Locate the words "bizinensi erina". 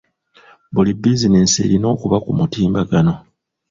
1.01-1.87